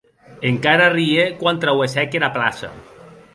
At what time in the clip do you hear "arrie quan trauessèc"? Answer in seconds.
0.91-2.19